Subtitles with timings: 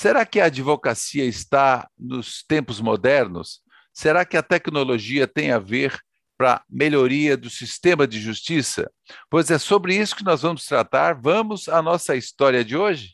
[0.00, 3.60] Será que a advocacia está nos tempos modernos?
[3.92, 6.00] Será que a tecnologia tem a ver
[6.38, 8.90] para melhoria do sistema de justiça?
[9.28, 11.20] Pois é sobre isso que nós vamos tratar.
[11.20, 13.10] Vamos à nossa história de hoje?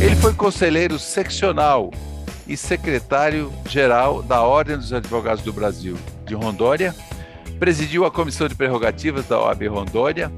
[0.00, 1.90] Ele foi conselheiro seccional
[2.46, 6.94] e secretário-geral da Ordem dos Advogados do Brasil de Rondônia,
[7.58, 10.30] presidiu a Comissão de Prerrogativas da OAB Rondônia,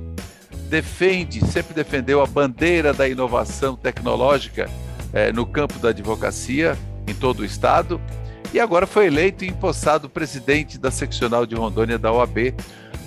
[0.70, 4.70] defende, sempre defendeu a bandeira da inovação tecnológica
[5.12, 6.78] eh, no campo da advocacia
[7.09, 8.01] em todo o estado
[8.55, 12.55] e agora foi eleito e empossado presidente da seccional de Rondônia da OAB.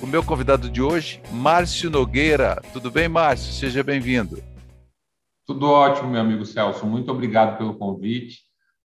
[0.01, 2.61] O meu convidado de hoje, Márcio Nogueira.
[2.73, 3.53] Tudo bem, Márcio?
[3.53, 4.43] Seja bem-vindo.
[5.47, 6.85] Tudo ótimo, meu amigo Celso.
[6.85, 8.39] Muito obrigado pelo convite.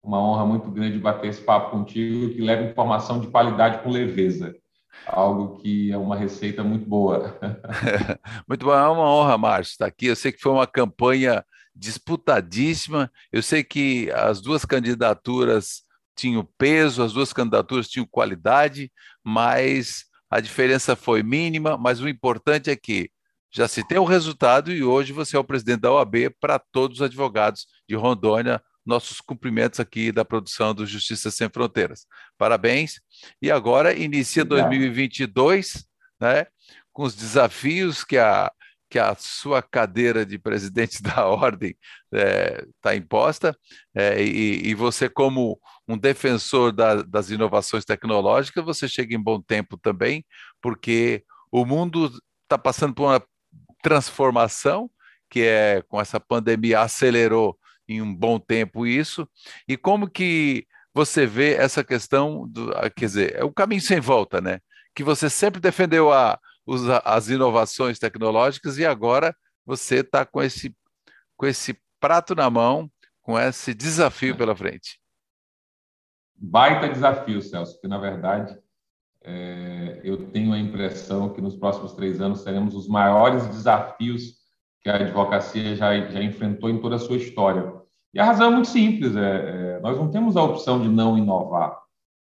[0.02, 4.52] Uma honra muito grande bater esse papo contigo, que leva informação de qualidade com leveza
[5.06, 7.38] algo que é uma receita muito boa.
[8.48, 10.06] muito bom, é uma honra, Márcio, estar aqui.
[10.06, 13.10] Eu sei que foi uma campanha disputadíssima.
[13.32, 15.82] Eu sei que as duas candidaturas
[16.16, 18.90] tinham peso, as duas candidaturas tinham qualidade,
[19.22, 21.76] mas a diferença foi mínima.
[21.76, 23.10] Mas o importante é que
[23.50, 26.98] já se tem o resultado e hoje você é o presidente da OAB para todos
[26.98, 32.06] os advogados de Rondônia, nossos cumprimentos aqui da produção do Justiça Sem Fronteiras.
[32.36, 33.00] Parabéns.
[33.40, 34.68] E agora inicia Obrigado.
[34.68, 35.86] 2022,
[36.20, 36.46] né,
[36.92, 38.52] com os desafios que a,
[38.88, 41.76] que a sua cadeira de presidente da ordem
[42.12, 43.56] está é, tá imposta,
[43.94, 49.40] é, e, e, você, como um defensor da, das inovações tecnológicas, você chega em bom
[49.40, 50.24] tempo também,
[50.60, 52.10] porque o mundo
[52.44, 53.22] está passando por uma
[53.82, 54.90] transformação,
[55.28, 59.28] que é com essa pandemia acelerou em um bom tempo isso,
[59.68, 64.00] e como que você vê essa questão, do, ah, quer dizer, é o caminho sem
[64.00, 64.60] volta, né?
[64.94, 69.34] Que você sempre defendeu a, os, as inovações tecnológicas e agora
[69.66, 70.74] você está com esse,
[71.36, 72.88] com esse prato na mão,
[73.22, 75.00] com esse desafio pela frente.
[76.36, 78.56] Baita desafio, Celso, porque na verdade
[79.22, 84.44] é, eu tenho a impressão que nos próximos três anos teremos os maiores desafios
[84.80, 87.72] que a advocacia já, já enfrentou em toda a sua história.
[88.14, 91.18] E a razão é muito simples: é, é, nós não temos a opção de não
[91.18, 91.76] inovar.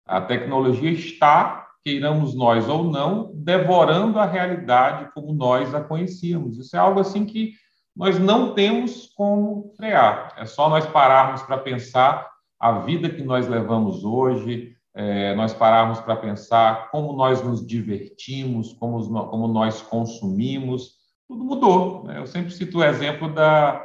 [0.05, 6.59] A tecnologia está, queiramos nós ou não, devorando a realidade como nós a conhecíamos.
[6.59, 7.53] Isso é algo assim que
[7.95, 10.33] nós não temos como frear.
[10.37, 15.99] É só nós pararmos para pensar a vida que nós levamos hoje, é, nós pararmos
[15.99, 20.91] para pensar como nós nos divertimos, como, como nós consumimos,
[21.27, 22.03] tudo mudou.
[22.03, 22.19] Né?
[22.19, 23.83] Eu sempre cito o exemplo da,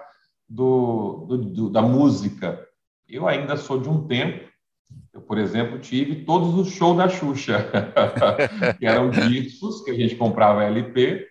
[0.48, 2.66] do, do, do, da música.
[3.08, 4.48] Eu ainda sou de um tempo,
[5.12, 7.70] eu, por exemplo, tive todos os shows da Xuxa,
[8.78, 11.26] que eram discos que a gente comprava LP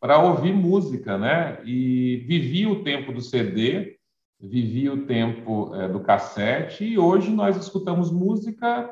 [0.00, 1.58] para ouvir música, né?
[1.64, 3.96] E vivi o tempo do CD,
[4.40, 8.88] vivi o tempo é, do cassete, e hoje nós escutamos música.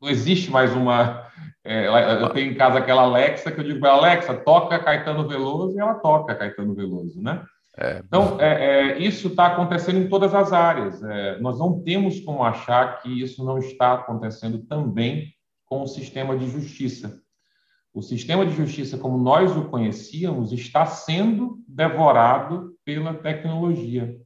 [0.00, 1.26] Não existe mais uma
[1.68, 1.88] é,
[2.22, 5.80] eu tenho em casa aquela Alexa que eu digo para Alexa, toca Caetano Veloso e
[5.80, 7.44] ela toca Caetano Veloso, né?
[7.78, 8.02] É.
[8.04, 11.02] Então, é, é isso está acontecendo em todas as áreas.
[11.02, 15.34] É, nós não temos como achar que isso não está acontecendo também
[15.66, 17.20] com o sistema de justiça.
[17.92, 24.16] O sistema de justiça, como nós o conhecíamos, está sendo devorado pela tecnologia.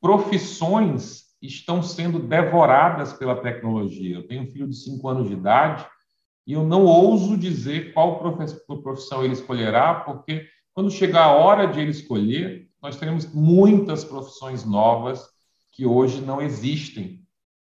[0.00, 4.16] Profissões estão sendo devoradas pela tecnologia.
[4.16, 5.86] Eu tenho um filho de cinco anos de idade
[6.46, 8.18] e eu não ouso dizer qual
[8.82, 14.64] profissão ele escolherá, porque quando chegar a hora de ele escolher, nós teremos muitas profissões
[14.64, 15.24] novas
[15.70, 17.22] que hoje não existem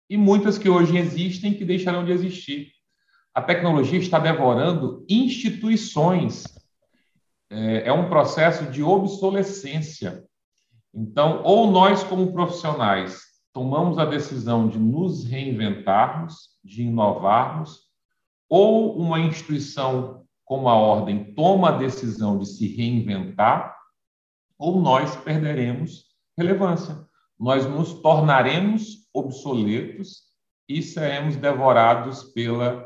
[0.10, 2.72] e muitas que hoje existem que deixarão de existir.
[3.34, 6.44] A tecnologia está devorando instituições.
[7.50, 10.24] É, é um processo de obsolescência.
[10.94, 13.22] Então, ou nós, como profissionais,
[13.54, 17.82] tomamos a decisão de nos reinventarmos, de inovarmos,
[18.50, 23.76] ou uma instituição como a ordem toma a decisão de se reinventar,
[24.58, 26.06] ou nós perderemos
[26.38, 26.96] relevância.
[27.40, 30.24] Nós nos tornaremos obsoletos
[30.68, 32.86] e seremos devorados pela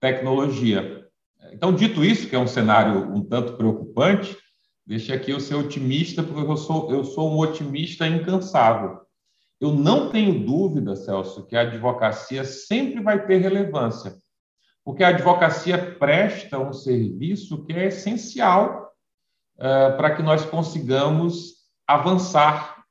[0.00, 1.04] tecnologia.
[1.52, 4.36] Então, dito isso, que é um cenário um tanto preocupante,
[4.86, 9.00] deixe aqui eu ser otimista, porque eu sou, eu sou um otimista incansável.
[9.60, 14.14] Eu não tenho dúvida, Celso, que a advocacia sempre vai ter relevância
[14.86, 18.92] porque a advocacia presta um serviço que é essencial
[19.56, 21.54] uh, para que nós consigamos
[21.84, 22.84] avançar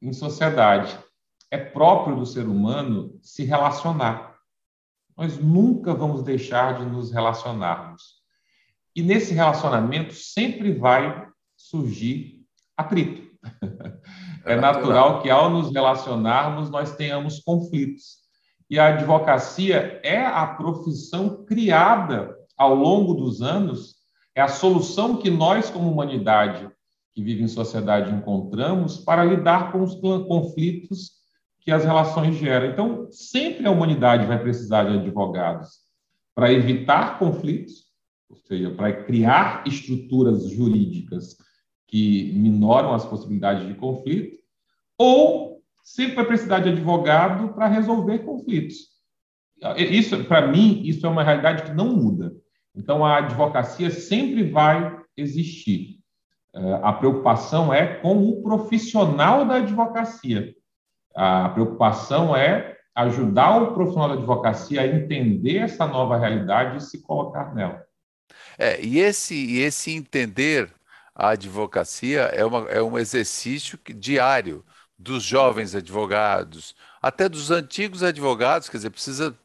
[0.00, 0.98] em sociedade.
[1.50, 4.34] É próprio do ser humano se relacionar.
[5.14, 8.02] Nós nunca vamos deixar de nos relacionarmos.
[8.94, 13.26] E nesse relacionamento sempre vai surgir atrito.
[14.44, 18.25] É, é natural que, ao nos relacionarmos, nós tenhamos conflitos.
[18.68, 23.96] E a advocacia é a profissão criada ao longo dos anos,
[24.34, 26.68] é a solução que nós, como humanidade
[27.14, 31.12] que vive em sociedade, encontramos para lidar com os conflitos
[31.60, 32.66] que as relações geram.
[32.66, 35.78] Então, sempre a humanidade vai precisar de advogados
[36.34, 37.86] para evitar conflitos,
[38.28, 41.36] ou seja, para criar estruturas jurídicas
[41.86, 44.36] que minoram as possibilidades de conflito,
[44.98, 45.55] ou
[45.86, 48.74] sempre vai precisar de advogado para resolver conflitos.
[49.76, 52.34] Isso, para mim, isso é uma realidade que não muda.
[52.74, 56.00] Então, a advocacia sempre vai existir.
[56.52, 60.52] É, a preocupação é com o profissional da advocacia.
[61.14, 67.00] A preocupação é ajudar o profissional da advocacia a entender essa nova realidade e se
[67.00, 67.82] colocar nela.
[68.58, 70.68] É, e esse, e esse entender
[71.14, 74.64] a advocacia é, uma, é um exercício diário
[74.98, 79.36] dos jovens advogados, até dos antigos advogados, quer dizer, precisa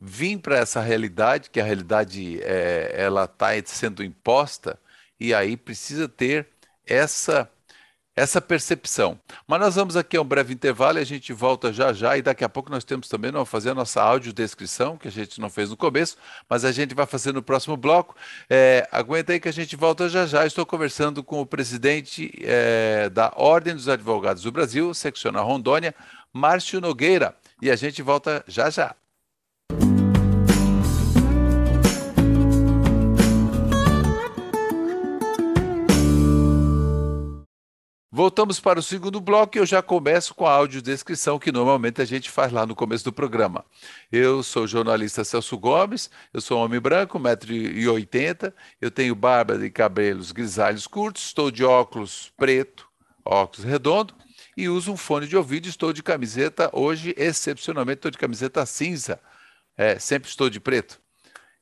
[0.00, 4.78] vir para essa realidade, que a realidade é, ela está sendo imposta,
[5.18, 6.48] e aí precisa ter
[6.86, 7.50] essa
[8.20, 9.18] essa percepção.
[9.46, 12.22] Mas nós vamos aqui a um breve intervalo e a gente volta já já, e
[12.22, 15.48] daqui a pouco nós temos também, não fazer a nossa audiodescrição, que a gente não
[15.48, 16.18] fez no começo,
[16.48, 18.14] mas a gente vai fazer no próximo bloco.
[18.48, 20.44] É, aguenta aí que a gente volta já já.
[20.44, 25.94] Estou conversando com o presidente é, da Ordem dos Advogados do Brasil, seccional Rondônia,
[26.32, 28.94] Márcio Nogueira, e a gente volta já já.
[38.12, 42.04] Voltamos para o segundo bloco e eu já começo com a audiodescrição que normalmente a
[42.04, 43.64] gente faz lá no começo do programa.
[44.10, 49.64] Eu sou o jornalista Celso Gomes, eu sou um homem branco, 1,80m, eu tenho barba
[49.64, 52.88] e cabelos grisalhos curtos, estou de óculos preto,
[53.24, 54.12] óculos redondo
[54.56, 59.20] e uso um fone de ouvido, estou de camiseta, hoje excepcionalmente estou de camiseta cinza,
[59.76, 61.00] é, sempre estou de preto.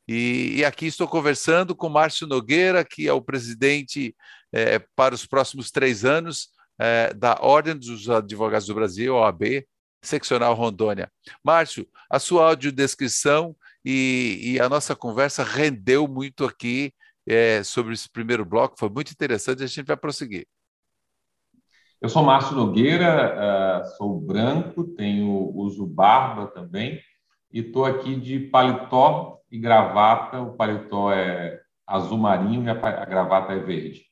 [0.08, 4.16] E, e, aqui estou conversando com Márcio Nogueira, que é o presidente
[4.50, 9.66] é, para os próximos três anos é, da Ordem dos Advogados do Brasil, OAB,
[10.02, 11.12] seccional Rondônia.
[11.44, 16.92] Márcio, a sua audiodescrição e, e a nossa conversa rendeu muito aqui
[17.26, 20.46] é, sobre esse primeiro bloco, foi muito interessante, a gente vai prosseguir.
[22.00, 27.00] Eu sou Márcio Nogueira, uh, sou branco, tenho uso barba também,
[27.52, 30.40] e estou aqui de paletó e gravata.
[30.40, 34.02] O paletó é azul marinho e a, gravata é verde.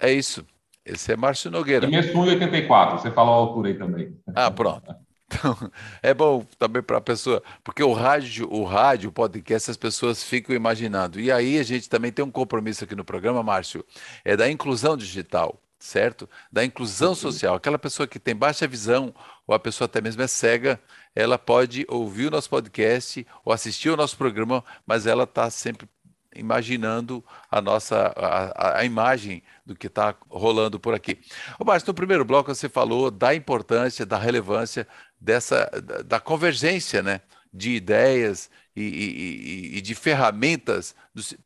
[0.00, 0.44] É isso.
[0.84, 1.86] Esse é Márcio Nogueira.
[1.86, 4.16] E mesmo 1,84, você falou a altura aí também.
[4.34, 4.94] Ah, pronto.
[5.26, 5.56] Então,
[6.02, 10.22] é bom também para a pessoa, porque o rádio, o rádio, o podcast, as pessoas
[10.22, 11.18] ficam imaginando.
[11.18, 13.84] E aí a gente também tem um compromisso aqui no programa, Márcio,
[14.24, 16.28] é da inclusão digital, certo?
[16.52, 17.54] Da inclusão social.
[17.54, 19.14] Aquela pessoa que tem baixa visão,
[19.46, 20.80] ou a pessoa até mesmo é cega,
[21.14, 25.88] ela pode ouvir o nosso podcast ou assistir o nosso programa, mas ela está sempre
[26.34, 31.18] imaginando a nossa a, a imagem do que está rolando por aqui.
[31.58, 34.86] O Márcio, no primeiro bloco você falou da importância, da relevância
[35.20, 37.20] dessa da, da convergência, né,
[37.52, 40.94] de ideias e, e, e de ferramentas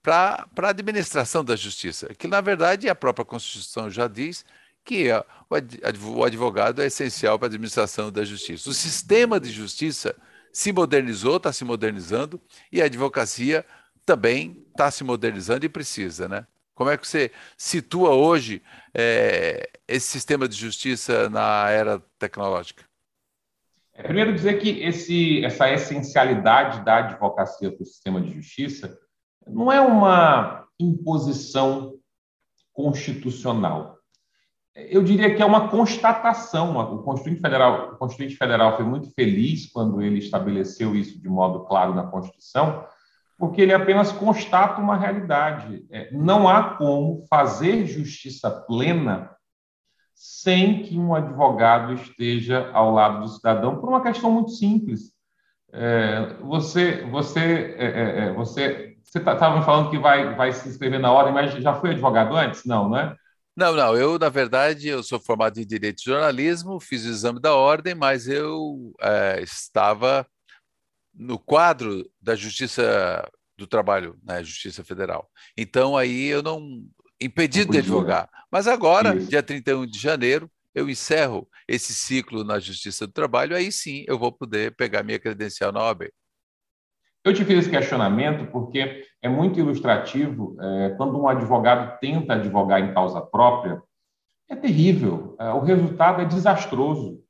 [0.03, 4.45] para a administração da justiça, que na verdade a própria Constituição já diz
[4.89, 5.23] que é,
[6.17, 8.71] o advogado é essencial para a administração da justiça.
[8.71, 10.17] O sistema de justiça
[10.51, 12.41] se modernizou, está se modernizando,
[12.73, 13.67] e a advocacia
[14.07, 16.47] também está se modernizando e precisa, né?
[16.75, 18.63] Como é que você situa hoje
[18.95, 22.83] é, esse sistema de justiça na era tecnológica?
[23.93, 28.99] É, primeiro dizer que esse, essa essencialidade da advocacia para o sistema de justiça
[29.47, 31.99] não é uma imposição
[32.73, 33.98] constitucional
[34.91, 36.77] eu diria que é uma constatação.
[36.77, 41.65] O Constituinte Federal, o Constituinte Federal foi muito feliz quando ele estabeleceu isso de modo
[41.65, 42.85] claro na Constituição,
[43.37, 45.85] porque ele apenas constata uma realidade.
[45.91, 49.31] É, não há como fazer justiça plena
[50.15, 55.13] sem que um advogado esteja ao lado do cidadão, por uma questão muito simples.
[55.73, 61.13] É, você, você, é, você, você estava tá, falando que vai, vai se inscrever na
[61.13, 62.65] ordem, mas já foi advogado antes?
[62.65, 63.15] Não, né?
[63.59, 67.41] Não, não, eu, na verdade, eu sou formado em Direito e Jornalismo, fiz o exame
[67.41, 70.25] da ordem, mas eu é, estava
[71.13, 75.29] no quadro da Justiça do Trabalho, né, Justiça Federal.
[75.57, 76.87] Então, aí eu não...
[77.21, 78.31] impedido de advogar.
[78.49, 79.29] Mas agora, Isso.
[79.29, 84.17] dia 31 de janeiro, eu encerro esse ciclo na Justiça do Trabalho, aí sim eu
[84.17, 86.09] vou poder pegar minha credencial na OAB.
[87.25, 92.81] Eu te fiz esse questionamento porque é muito ilustrativo é, quando um advogado tenta advogar
[92.81, 93.83] em causa própria,
[94.49, 97.21] é terrível, é, o resultado é desastroso,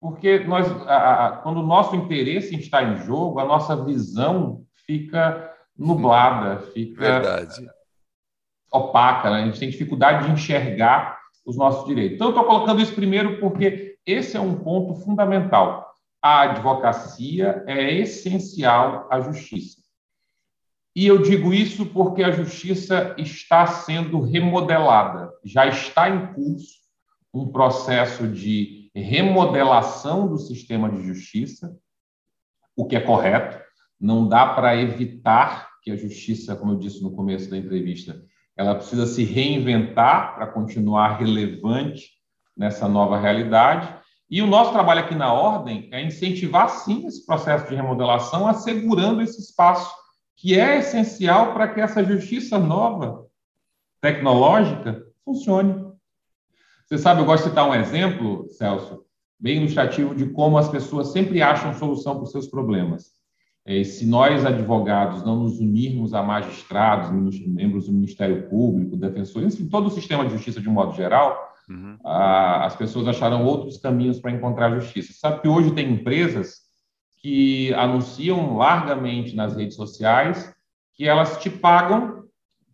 [0.00, 5.52] porque nós, a, a, quando o nosso interesse está em jogo, a nossa visão fica
[5.76, 7.66] nublada, fica Verdade.
[8.72, 9.42] opaca, né?
[9.42, 12.16] a gente tem dificuldade de enxergar os nossos direitos.
[12.16, 15.91] Então, eu estou colocando isso primeiro porque esse é um ponto fundamental.
[16.22, 19.82] A advocacia é essencial à justiça.
[20.94, 26.82] E eu digo isso porque a justiça está sendo remodelada, já está em curso
[27.34, 31.74] um processo de remodelação do sistema de justiça,
[32.76, 33.58] o que é correto.
[33.98, 38.22] Não dá para evitar que a justiça, como eu disse no começo da entrevista,
[38.56, 42.10] ela precisa se reinventar para continuar relevante
[42.56, 44.01] nessa nova realidade.
[44.32, 49.20] E o nosso trabalho aqui na Ordem é incentivar, sim, esse processo de remodelação, assegurando
[49.20, 49.94] esse espaço
[50.38, 53.26] que é essencial para que essa justiça nova,
[54.00, 55.84] tecnológica, funcione.
[56.86, 59.04] Você sabe, eu gosto de citar um exemplo, Celso,
[59.38, 63.10] bem ilustrativo de como as pessoas sempre acham solução para os seus problemas.
[63.66, 67.10] É, se nós, advogados, não nos unirmos a magistrados,
[67.46, 71.51] membros do Ministério Público, defensores, enfim, todo o sistema de justiça de um modo geral,
[71.72, 71.98] uhum.
[72.04, 75.12] as pessoas acharão outros caminhos para encontrar justiça.
[75.12, 76.62] Sabe que hoje tem empresas
[77.20, 80.52] que anunciam largamente nas redes sociais
[80.94, 82.24] que elas te pagam,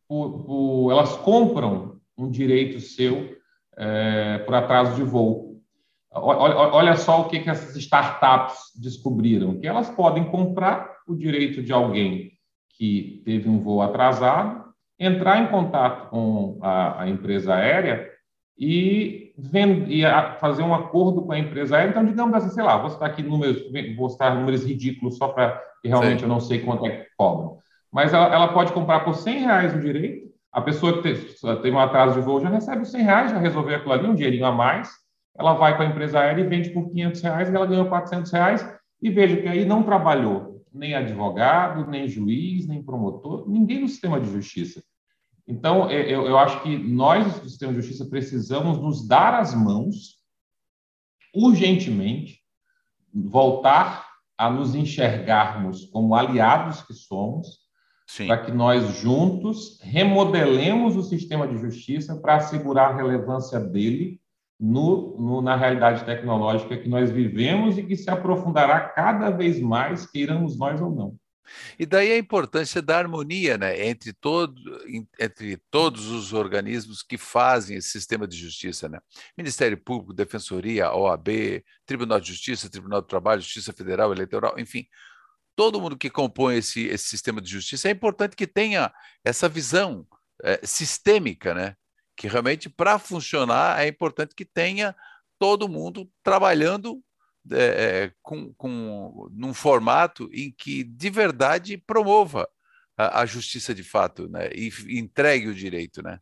[0.09, 3.37] por, por elas compram um direito seu
[3.76, 5.62] é, por atraso de voo.
[6.11, 11.62] Olha, olha só o que, que essas startups descobriram: que elas podem comprar o direito
[11.62, 12.33] de alguém
[12.71, 14.64] que teve um voo atrasado,
[14.99, 18.09] entrar em contato com a, a empresa aérea
[18.59, 20.03] e, vend, e
[20.41, 21.91] fazer um acordo com a empresa aérea.
[21.91, 23.62] Então, digamos assim, sei lá, vou citar aqui números,
[23.97, 26.25] vou citar números ridículos só para que realmente Sim.
[26.25, 27.59] eu não sei quanto é que cobram.
[27.93, 31.15] Mas ela, ela pode comprar por 100 reais o direito, a pessoa que
[31.62, 34.15] tem um atraso de voo já recebe os 100 reais, já resolveu aquilo ali, um
[34.15, 34.91] dinheirinho a mais,
[35.38, 38.33] ela vai para a empresa aérea e vende por 500 reais, e ela ganhou 400
[38.33, 43.88] reais, e veja que aí não trabalhou nem advogado, nem juiz, nem promotor, ninguém no
[43.88, 44.83] sistema de justiça.
[45.49, 50.19] Então, eu, eu acho que nós, do sistema de justiça, precisamos nos dar as mãos
[51.35, 52.40] urgentemente,
[53.14, 57.67] voltar a nos enxergarmos como aliados que somos,
[58.26, 64.21] para que nós juntos remodelemos o sistema de justiça para assegurar a relevância dele
[64.61, 70.07] no, no, na realidade tecnológica que nós vivemos e que se aprofundará cada vez mais,
[70.07, 71.17] queiramos nós ou não.
[71.78, 74.55] E daí a importância da harmonia né, entre, todo,
[75.19, 78.88] entre todos os organismos que fazem esse sistema de justiça.
[78.88, 78.99] Né?
[79.37, 84.87] Ministério Público, Defensoria, OAB, Tribunal de Justiça, Tribunal do Trabalho, Justiça Federal, Eleitoral, enfim,
[85.57, 88.93] todo mundo que compõe esse, esse sistema de justiça é importante que tenha
[89.25, 90.07] essa visão
[90.43, 91.76] é, sistêmica, né?
[92.17, 94.95] que realmente para funcionar é importante que tenha
[95.38, 97.00] todo mundo trabalhando
[97.52, 102.49] é, com, com, num formato em que de verdade promova
[102.97, 104.50] a, a justiça de fato né?
[104.55, 106.02] e, e entregue o direito.
[106.02, 106.19] Né?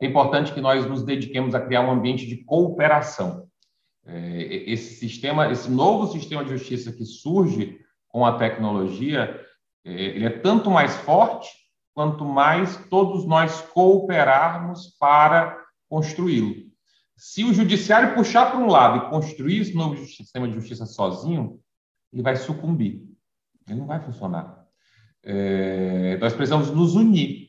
[0.00, 3.48] É importante que nós nos dediquemos a criar um ambiente de cooperação.
[4.06, 9.38] É, esse sistema, esse novo sistema de justiça que surge com a tecnologia,
[9.84, 11.48] é, ele é tanto mais forte
[11.94, 15.58] quanto mais todos nós cooperarmos para
[15.88, 16.67] construí-lo.
[17.20, 21.60] Se o judiciário puxar para um lado e construir esse novo sistema de justiça sozinho,
[22.12, 23.02] ele vai sucumbir.
[23.68, 24.64] Ele não vai funcionar.
[25.24, 27.48] É, nós precisamos nos unir,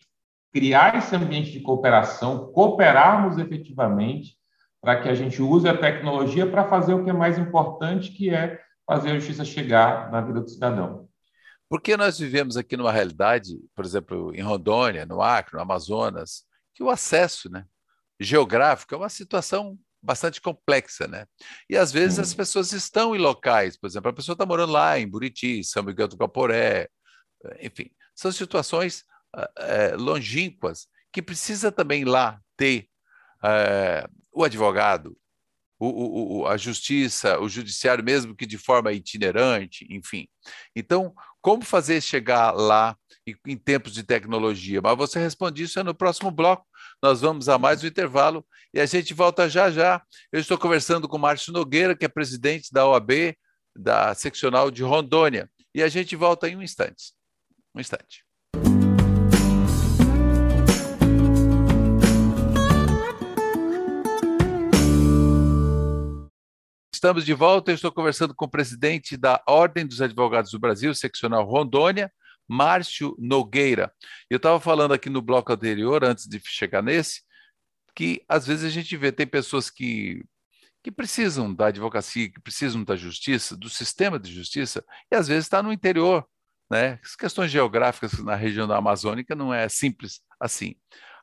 [0.51, 4.39] criar esse ambiente de cooperação, cooperarmos efetivamente
[4.81, 8.31] para que a gente use a tecnologia para fazer o que é mais importante, que
[8.31, 11.07] é fazer a justiça chegar na vida do cidadão.
[11.69, 16.81] Porque nós vivemos aqui numa realidade, por exemplo, em Rondônia, no Acre, no Amazonas, que
[16.81, 17.65] o acesso né,
[18.19, 21.25] geográfico é uma situação bastante complexa, né?
[21.69, 24.97] E às vezes as pessoas estão em locais, por exemplo, a pessoa está morando lá
[24.97, 26.89] em Buriti, São Miguel do Caporé,
[27.61, 29.03] enfim, são situações
[29.57, 32.87] é, longínquas que precisa também lá ter
[33.43, 35.17] é, o advogado,
[35.79, 40.27] o, o, a justiça, o judiciário, mesmo que de forma itinerante, enfim.
[40.75, 42.97] Então, como fazer chegar lá
[43.47, 44.81] em tempos de tecnologia?
[44.81, 46.65] Mas você responde isso no próximo bloco.
[47.01, 50.01] Nós vamos a mais um intervalo e a gente volta já já.
[50.33, 53.37] Eu estou conversando com Márcio Nogueira, que é presidente da OAB,
[53.73, 55.49] da seccional de Rondônia.
[55.73, 57.13] E a gente volta em um instante.
[57.73, 58.25] Um instante.
[66.93, 67.71] Estamos de volta.
[67.71, 72.11] Eu estou conversando com o presidente da Ordem dos Advogados do Brasil, seccional Rondônia,
[72.49, 73.93] Márcio Nogueira.
[74.29, 77.21] Eu estava falando aqui no bloco anterior, antes de chegar nesse,
[77.95, 80.23] que às vezes a gente vê, tem pessoas que,
[80.83, 85.45] que precisam da advocacia, que precisam da justiça, do sistema de justiça, e às vezes
[85.45, 86.27] está no interior.
[86.71, 86.99] Né?
[87.03, 90.75] As questões geográficas na região da Amazônica não é simples assim.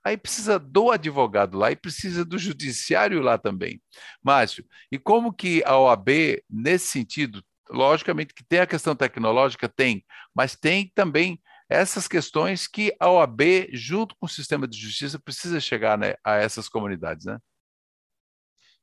[0.05, 3.83] Aí precisa do advogado lá e precisa do judiciário lá também.
[4.23, 6.09] Márcio, e como que a OAB,
[6.49, 10.05] nesse sentido, logicamente que tem a questão tecnológica, tem,
[10.35, 15.59] mas tem também essas questões que a OAB, junto com o sistema de justiça, precisa
[15.59, 17.39] chegar né, a essas comunidades, né?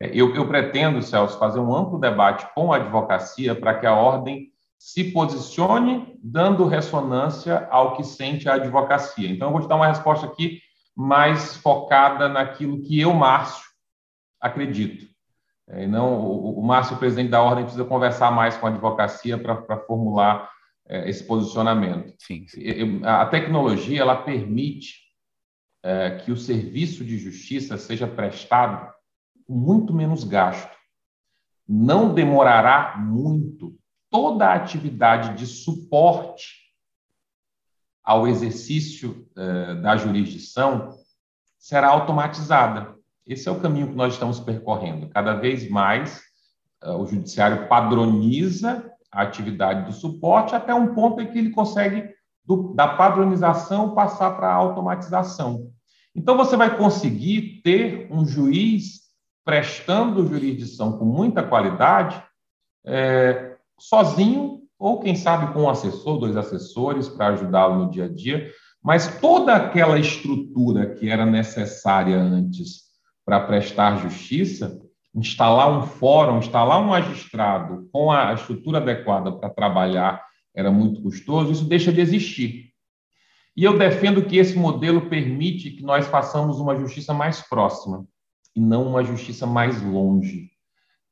[0.01, 3.93] É, eu, eu pretendo, Celso, fazer um amplo debate com a advocacia para que a
[3.93, 9.29] ordem se posicione dando ressonância ao que sente a advocacia.
[9.29, 10.59] Então, eu vou te dar uma resposta aqui
[10.93, 13.63] mais focada naquilo que eu, Márcio,
[14.41, 15.12] acredito.
[15.67, 19.79] É, não, o, o Márcio, presidente da ordem, precisa conversar mais com a advocacia para
[19.79, 20.51] formular
[20.87, 22.13] é, esse posicionamento.
[22.19, 23.01] Sim, sim.
[23.03, 25.03] A tecnologia ela permite
[25.83, 28.93] é, que o serviço de justiça seja prestado
[29.45, 30.75] com muito menos gasto.
[31.67, 33.77] Não demorará muito
[34.09, 36.63] toda a atividade de suporte
[38.03, 40.89] ao exercício uh, da jurisdição
[41.57, 42.95] será automatizada.
[43.25, 45.07] Esse é o caminho que nós estamos percorrendo.
[45.09, 46.21] Cada vez mais
[46.83, 52.09] uh, o judiciário padroniza a atividade do suporte até um ponto em que ele consegue,
[52.43, 55.71] do, da padronização, passar para a automatização.
[56.15, 59.03] Então, você vai conseguir ter um juiz
[59.45, 62.21] prestando jurisdição com muita qualidade,
[62.85, 68.13] é, sozinho, ou quem sabe com um assessor, dois assessores para ajudá-lo no dia a
[68.13, 68.51] dia,
[68.83, 72.83] mas toda aquela estrutura que era necessária antes
[73.25, 74.79] para prestar justiça,
[75.15, 80.23] instalar um fórum, instalar um magistrado com a estrutura adequada para trabalhar
[80.55, 82.71] era muito custoso, isso deixa de existir.
[83.55, 88.05] E eu defendo que esse modelo permite que nós façamos uma justiça mais próxima
[88.55, 90.51] e não uma justiça mais longe.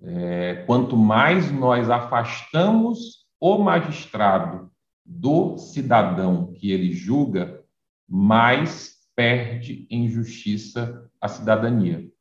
[0.01, 4.71] É, quanto mais nós afastamos o magistrado
[5.05, 7.63] do cidadão que ele julga,
[8.07, 12.11] mais perde em justiça a cidadania.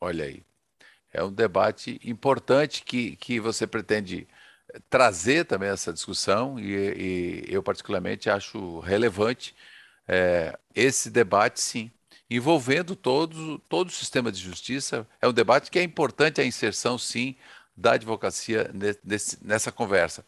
[0.00, 0.44] Olha aí.
[1.12, 4.26] É um debate importante que, que você pretende
[4.88, 9.54] trazer também essa discussão, e, e eu, particularmente, acho relevante
[10.08, 11.90] é, esse debate, sim,
[12.30, 15.06] envolvendo todo, todo o sistema de justiça.
[15.20, 17.36] É um debate que é importante a inserção, sim,
[17.76, 18.70] da advocacia
[19.04, 20.24] nesse, nessa conversa.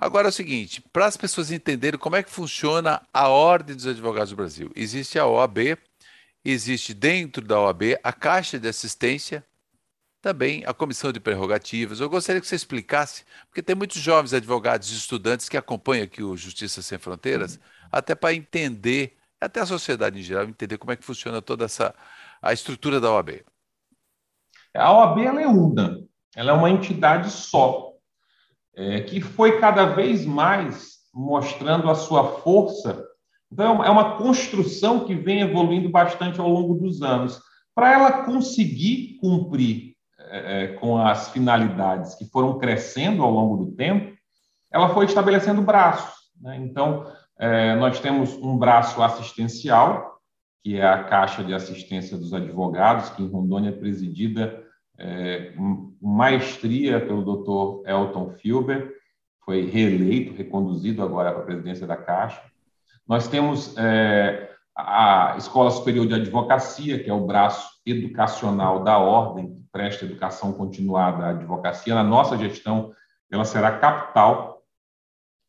[0.00, 3.86] Agora é o seguinte, para as pessoas entenderem como é que funciona a Ordem dos
[3.86, 4.70] Advogados do Brasil.
[4.74, 5.76] Existe a OAB,
[6.50, 9.44] existe dentro da OAB a Caixa de Assistência,
[10.20, 12.00] também a Comissão de Prerrogativas.
[12.00, 16.22] Eu gostaria que você explicasse, porque tem muitos jovens advogados e estudantes que acompanham aqui
[16.22, 17.88] o Justiça Sem Fronteiras, uhum.
[17.92, 21.94] até para entender, até a sociedade em geral, entender como é que funciona toda essa
[22.40, 23.44] a estrutura da OAB.
[24.74, 26.04] A OAB é una,
[26.36, 27.92] ela é uma entidade só,
[28.74, 33.07] é, que foi cada vez mais mostrando a sua força.
[33.50, 37.40] Então, é uma construção que vem evoluindo bastante ao longo dos anos.
[37.74, 43.72] Para ela conseguir cumprir é, é, com as finalidades que foram crescendo ao longo do
[43.72, 44.16] tempo,
[44.70, 46.14] ela foi estabelecendo braços.
[46.40, 46.56] Né?
[46.56, 50.18] Então, é, nós temos um braço assistencial,
[50.62, 54.62] que é a Caixa de Assistência dos Advogados, que em Rondônia é presidida
[54.98, 55.54] é,
[56.02, 57.88] maestria pelo Dr.
[57.88, 58.92] Elton Filber,
[59.44, 62.42] foi reeleito, reconduzido agora para a presidência da Caixa.
[63.08, 69.48] Nós temos é, a Escola Superior de Advocacia, que é o braço educacional da ordem,
[69.48, 71.94] que presta educação continuada à advocacia.
[71.94, 72.92] Na nossa gestão,
[73.32, 74.62] ela será capital,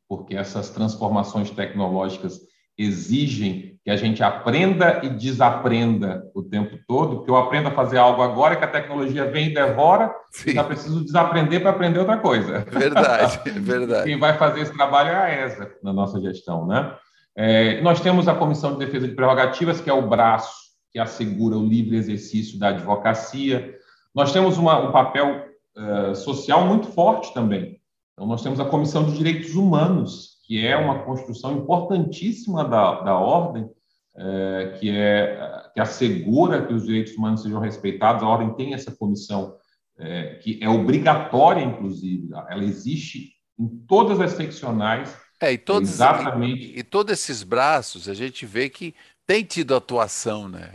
[0.07, 2.39] porque essas transformações tecnológicas
[2.77, 7.97] exigem que a gente aprenda e desaprenda o tempo todo, porque eu aprendo a fazer
[7.97, 10.53] algo agora que a tecnologia vem e devora, Sim.
[10.53, 12.59] já preciso desaprender para aprender outra coisa.
[12.69, 14.05] Verdade, verdade.
[14.05, 16.95] Quem vai fazer esse trabalho é a ESA, na nossa gestão, né?
[17.41, 20.59] É, nós temos a Comissão de Defesa de Prerrogativas, que é o braço
[20.91, 23.77] que assegura o livre exercício da advocacia.
[24.13, 25.45] Nós temos uma, um papel
[25.77, 27.79] uh, social muito forte também.
[28.11, 33.17] Então, nós temos a Comissão de Direitos Humanos, que é uma construção importantíssima da, da
[33.17, 33.69] ordem,
[34.17, 38.21] é, que, é, que assegura que os direitos humanos sejam respeitados.
[38.21, 39.55] A ordem tem essa comissão,
[39.97, 45.17] é, que é obrigatória, inclusive, ela existe em todas as seccionais.
[45.39, 46.73] É, e todos, exatamente.
[46.73, 48.93] E, e todos esses braços, a gente vê que
[49.25, 50.69] tem tido atuação, né?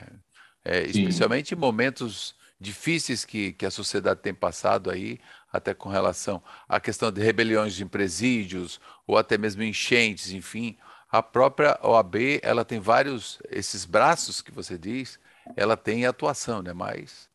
[0.65, 5.19] É, especialmente em momentos difíceis que, que a sociedade tem passado aí,
[5.53, 10.77] até com relação à questão de rebeliões em presídios, ou até mesmo enchentes, enfim.
[11.11, 15.19] A própria OAB, ela tem vários, esses braços que você diz,
[15.57, 16.73] ela tem atuação, né?
[16.73, 17.29] Mas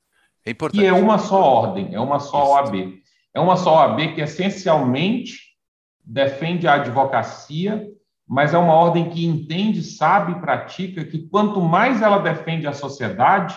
[0.46, 0.84] é importante.
[0.84, 3.02] E é uma só ordem, é uma só OAB.
[3.34, 5.49] É uma só OAB que essencialmente
[6.10, 7.88] defende a advocacia,
[8.28, 12.74] mas é uma ordem que entende, sabe e pratica que quanto mais ela defende a
[12.74, 13.56] sociedade,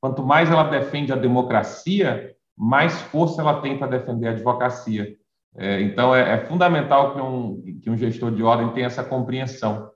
[0.00, 5.14] quanto mais ela defende a democracia, mais força ela tem para defender a advocacia.
[5.56, 9.90] É, então, é, é, fundamental que um, que um gestor de ordem tenha essa compreensão.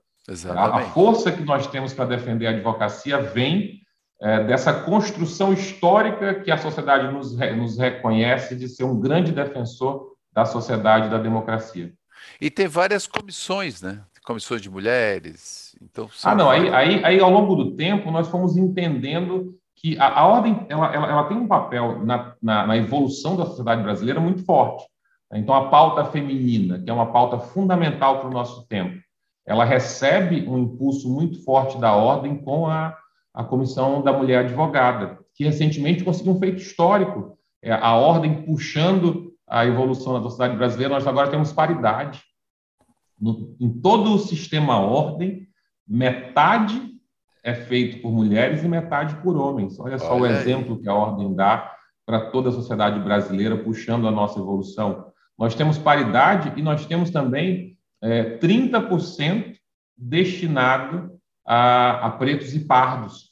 [0.55, 3.81] A, a, força que nós temos para defender a advocacia vem
[4.21, 10.10] é, dessa construção histórica que a sociedade nos, nos reconhece de ser um grande defensor
[10.33, 11.93] da sociedade e da democracia.
[12.39, 14.01] E tem várias comissões, né?
[14.23, 15.75] Comissões de mulheres.
[15.81, 16.49] Então, ah, não.
[16.49, 20.93] Aí, aí, aí, ao longo do tempo, nós fomos entendendo que a, a ordem ela,
[20.93, 24.85] ela, ela, tem um papel na, na, na, evolução da sociedade brasileira muito forte.
[25.33, 29.01] Então, a pauta feminina, que é uma pauta fundamental para o nosso tempo,
[29.45, 32.95] ela recebe um impulso muito forte da ordem com a,
[33.33, 37.37] a Comissão da Mulher Advogada, que recentemente conseguiu um feito histórico.
[37.63, 42.23] É, a ordem puxando a evolução da sociedade brasileira, nós agora temos paridade.
[43.19, 45.45] No, em todo o sistema ordem,
[45.85, 46.89] metade
[47.43, 49.77] é feito por mulheres e metade por homens.
[49.77, 51.69] Olha só Olha o exemplo que a ordem dá
[52.05, 55.11] para toda a sociedade brasileira, puxando a nossa evolução.
[55.37, 59.57] Nós temos paridade e nós temos também é, 30%
[59.97, 63.31] destinado a, a, pretos e pardos.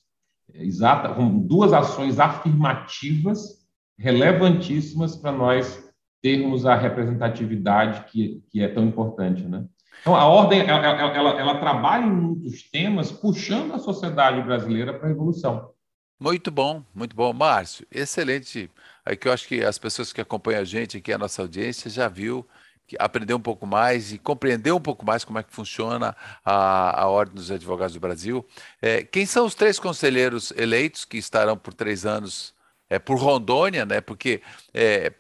[0.54, 3.66] Exata, com duas ações afirmativas
[3.98, 5.89] relevantíssimas para nós
[6.22, 9.66] termos a representatividade que, que é tão importante, né?
[10.02, 15.10] Então, a ordem ela, ela, ela, trabalha em muitos temas, puxando a sociedade brasileira para
[15.10, 15.72] a evolução.
[16.20, 17.34] Muito bom, muito bom.
[17.34, 18.70] Márcio, excelente.
[19.06, 21.90] Aí que eu acho que as pessoas que acompanham a gente aqui, a nossa audiência,
[21.90, 22.48] já viu,
[22.88, 27.04] que aprendeu um pouco mais e compreendeu um pouco mais como é que funciona a,
[27.04, 28.46] a Ordem dos Advogados do Brasil.
[28.82, 32.54] É, quem são os três conselheiros eleitos que estarão por três anos
[32.90, 34.02] é, por Rondônia, né?
[34.02, 34.42] Porque
[34.74, 35.14] é,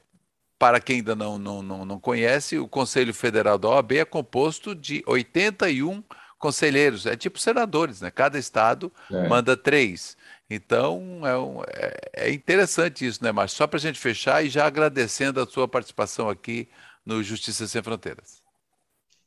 [0.60, 4.76] para quem ainda não, não, não, não conhece, o Conselho Federal da OAB é composto
[4.76, 6.04] de 81
[6.38, 8.12] conselheiros, é tipo senadores, né?
[8.12, 9.28] Cada estado é.
[9.28, 10.18] manda três.
[10.50, 13.58] Então é, um, é, é, interessante isso, né, Márcio?
[13.58, 16.68] Só para a gente fechar e já agradecendo a sua participação aqui
[17.06, 18.42] no Justiça Sem Fronteiras.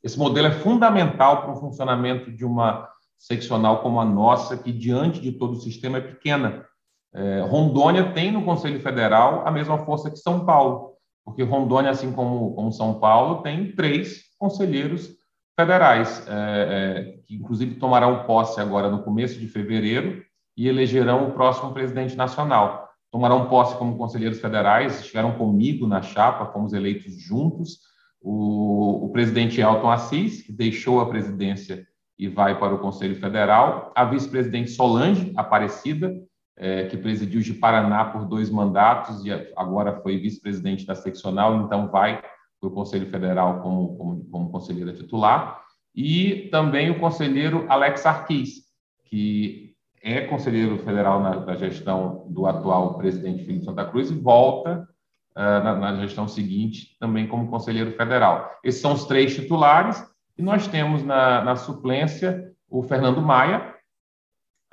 [0.03, 5.19] Esse modelo é fundamental para o funcionamento de uma seccional como a nossa, que diante
[5.19, 6.65] de todo o sistema é pequena.
[7.13, 10.92] É, Rondônia tem no Conselho Federal a mesma força que São Paulo
[11.23, 15.09] porque Rondônia, assim como, como São Paulo, tem três conselheiros
[15.55, 20.23] federais, é, é, que inclusive tomarão posse agora no começo de fevereiro
[20.57, 22.89] e elegerão o próximo presidente nacional.
[23.11, 27.79] Tomarão posse como conselheiros federais, estiveram comigo na chapa, fomos eleitos juntos.
[28.19, 31.85] O, o presidente Elton Assis, que deixou a presidência
[32.17, 36.13] e vai para o Conselho Federal, a vice-presidente Solange Aparecida,
[36.57, 41.89] é, que presidiu de Paraná por dois mandatos e agora foi vice-presidente da seccional, então
[41.89, 42.21] vai
[42.59, 45.61] para o Conselho Federal como, como, como conselheira titular,
[45.95, 48.63] e também o conselheiro Alex Arquis,
[49.05, 54.87] que é conselheiro federal na, na gestão do atual presidente Felipe Santa Cruz e volta
[55.35, 58.51] uh, na, na gestão seguinte também como conselheiro federal.
[58.63, 60.03] Esses são os três titulares,
[60.37, 63.72] e nós temos na, na suplência o Fernando Maia,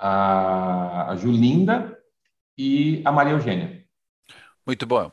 [0.00, 1.98] a, Julinda
[2.56, 3.84] e a Maria Eugênia.
[4.66, 5.10] Muito bom.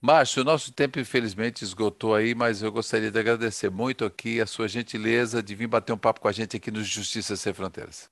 [0.00, 4.46] Márcio, o nosso tempo infelizmente esgotou aí, mas eu gostaria de agradecer muito aqui a
[4.46, 8.10] sua gentileza de vir bater um papo com a gente aqui no Justiça Sem Fronteiras.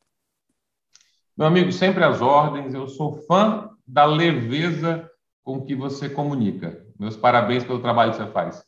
[1.36, 2.74] Meu amigo, sempre às ordens.
[2.74, 5.10] Eu sou fã da leveza
[5.42, 6.86] com que você comunica.
[6.98, 8.64] Meus parabéns pelo trabalho que você faz.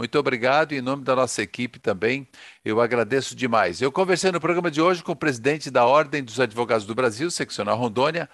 [0.00, 0.72] Muito obrigado.
[0.72, 2.26] Em nome da nossa equipe também,
[2.64, 3.82] eu agradeço demais.
[3.82, 7.30] Eu conversei no programa de hoje com o presidente da Ordem dos Advogados do Brasil,
[7.30, 8.26] seccional Rondônia,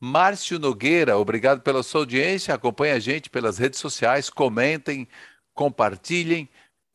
[0.00, 1.16] Márcio Nogueira.
[1.16, 2.52] Obrigado pela sua audiência.
[2.52, 5.06] Acompanhe a gente pelas redes sociais, comentem,
[5.54, 6.48] compartilhem.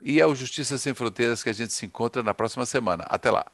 [0.04, 3.06] E é o Justiça Sem Fronteiras que a gente se encontra na próxima semana.
[3.08, 3.46] Até lá.